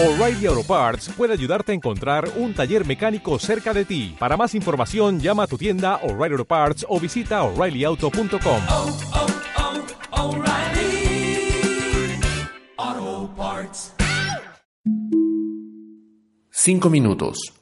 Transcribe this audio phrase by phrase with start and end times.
[0.00, 4.14] O'Reilly Auto Parts puede ayudarte a encontrar un taller mecánico cerca de ti.
[4.16, 8.60] Para más información, llama a tu tienda O'Reilly Auto Parts o visita oreillyauto.com.
[8.68, 8.96] oh,
[10.12, 11.50] oh, O'Reilly
[12.76, 13.94] Auto Parts.
[16.52, 17.52] Cinco minutos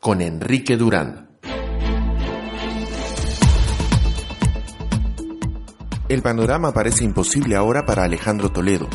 [0.00, 1.28] con Enrique Durán.
[6.08, 8.88] El panorama parece imposible ahora para Alejandro Toledo,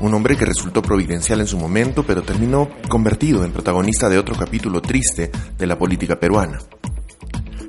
[0.00, 4.36] un hombre que resultó providencial en su momento, pero terminó convertido en protagonista de otro
[4.36, 6.58] capítulo triste de la política peruana.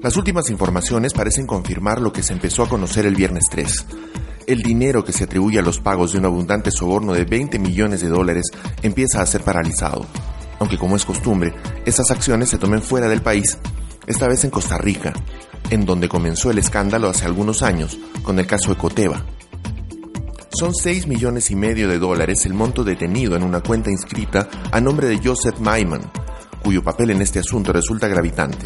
[0.02, 3.86] Las últimas informaciones parecen confirmar lo que se empezó a conocer el viernes 3.
[4.48, 8.02] El dinero que se atribuye a los pagos de un abundante soborno de 20 millones
[8.02, 8.46] de dólares
[8.82, 10.06] empieza a ser paralizado,
[10.60, 11.54] aunque como es costumbre,
[11.86, 13.58] esas acciones se tomen fuera del país,
[14.08, 15.14] esta vez en Costa Rica,
[15.70, 19.26] en donde comenzó el escándalo hace algunos años con el caso Ecoteva.
[20.52, 24.82] Son 6 millones y medio de dólares el monto detenido en una cuenta inscrita a
[24.82, 26.02] nombre de Joseph Maiman,
[26.64, 28.66] cuyo papel en este asunto resulta gravitante.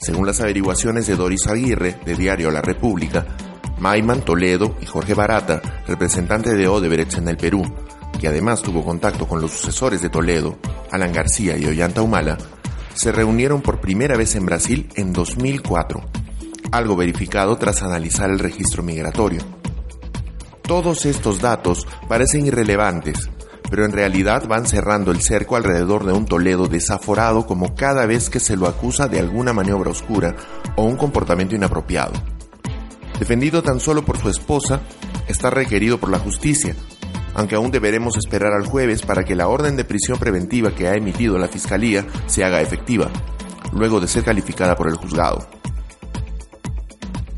[0.00, 3.26] Según las averiguaciones de Doris Aguirre, de Diario La República,
[3.78, 7.62] Maiman, Toledo y Jorge Barata, representante de Odebrecht en el Perú,
[8.20, 10.58] que además tuvo contacto con los sucesores de Toledo,
[10.90, 12.36] Alan García y Ollanta Humala,
[12.94, 16.00] se reunieron por primera vez en Brasil en 2004,
[16.72, 19.57] algo verificado tras analizar el registro migratorio.
[20.68, 23.30] Todos estos datos parecen irrelevantes,
[23.70, 28.28] pero en realidad van cerrando el cerco alrededor de un Toledo desaforado como cada vez
[28.28, 30.36] que se lo acusa de alguna maniobra oscura
[30.76, 32.12] o un comportamiento inapropiado.
[33.18, 34.82] Defendido tan solo por su esposa,
[35.26, 36.76] está requerido por la justicia,
[37.32, 40.96] aunque aún deberemos esperar al jueves para que la orden de prisión preventiva que ha
[40.96, 43.08] emitido la Fiscalía se haga efectiva,
[43.72, 45.57] luego de ser calificada por el juzgado.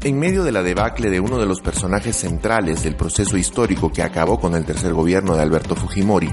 [0.02, 4.02] En medio de la debacle de uno de los personajes centrales del proceso histórico que
[4.02, 6.32] acabó con el tercer gobierno de Alberto Fujimori,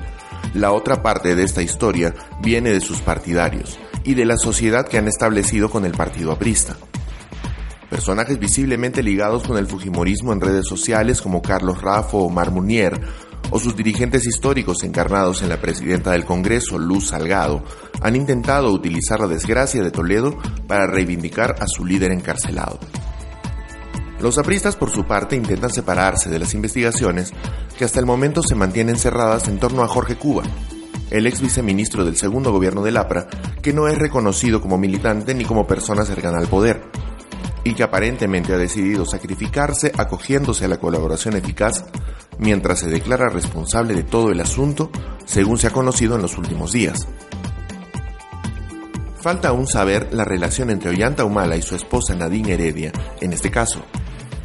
[0.54, 4.98] la otra parte de esta historia viene de sus partidarios y de la sociedad que
[4.98, 6.78] han establecido con el partido aprista.
[7.90, 12.98] Personajes visiblemente ligados con el Fujimorismo en redes sociales como Carlos Raffo o Mar Munier,
[13.50, 17.66] o sus dirigentes históricos encarnados en la presidenta del Congreso, Luz Salgado,
[18.00, 22.80] han intentado utilizar la desgracia de Toledo para reivindicar a su líder encarcelado.
[24.20, 27.34] Los apristas, por su parte, intentan separarse de las investigaciones
[27.78, 30.44] que hasta el momento se mantienen cerradas en torno a Jorge Cuba,
[31.12, 33.28] el ex viceministro del segundo gobierno del APRA,
[33.62, 36.82] que no es reconocido como militante ni como persona cercana al poder,
[37.64, 41.86] y que aparentemente ha decidido sacrificarse acogiéndose a la colaboración eficaz
[42.40, 44.90] mientras se declara responsable de todo el asunto,
[45.26, 47.08] según se ha conocido en los últimos días.
[49.20, 53.52] Falta aún saber la relación entre Ollanta Humala y su esposa Nadine Heredia, en este
[53.52, 53.84] caso,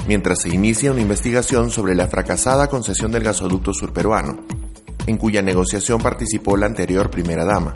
[0.06, 4.44] mientras se inicia una investigación sobre la fracasada concesión del gasoducto surperuano,
[5.06, 7.74] en cuya negociación participó la anterior primera dama.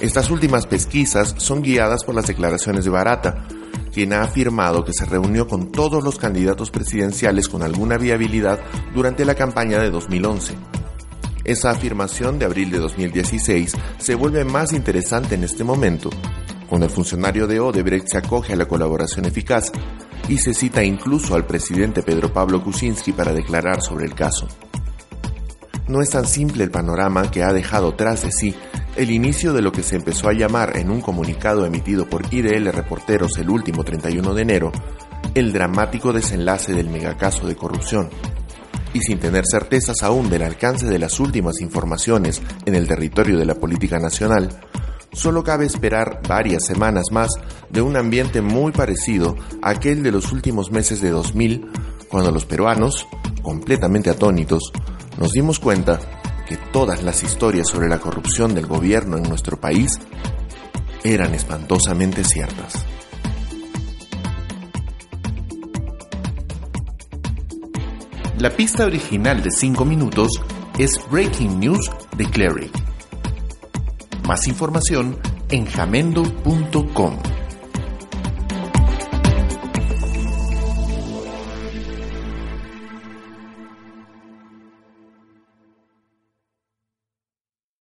[0.00, 3.46] Estas últimas pesquisas son guiadas por las declaraciones de Barata,
[3.92, 8.60] quien ha afirmado que se reunió con todos los candidatos presidenciales con alguna viabilidad
[8.94, 10.54] durante la campaña de 2011.
[11.44, 16.10] Esa afirmación de abril de 2016 se vuelve más interesante en este momento,
[16.68, 19.72] cuando el funcionario de Odebrecht se acoge a la colaboración eficaz
[20.28, 24.48] y se cita incluso al presidente Pedro Pablo Kuczynski para declarar sobre el caso.
[25.88, 28.54] No es tan simple el panorama que ha dejado tras de sí
[28.96, 32.72] el inicio de lo que se empezó a llamar en un comunicado emitido por IDL
[32.72, 34.72] Reporteros el último 31 de enero,
[35.34, 38.08] el dramático desenlace del megacaso de corrupción.
[38.94, 43.44] Y sin tener certezas aún del alcance de las últimas informaciones en el territorio de
[43.44, 44.48] la política nacional,
[45.16, 47.30] solo cabe esperar varias semanas más
[47.70, 51.70] de un ambiente muy parecido a aquel de los últimos meses de 2000,
[52.08, 53.08] cuando los peruanos,
[53.42, 54.72] completamente atónitos,
[55.18, 55.98] nos dimos cuenta
[56.46, 59.98] que todas las historias sobre la corrupción del gobierno en nuestro país
[61.02, 62.84] eran espantosamente ciertas.
[68.38, 70.30] La pista original de 5 minutos
[70.78, 72.95] es Breaking News de Cleric.
[74.26, 75.16] Más información
[75.50, 77.35] en jamendo.com.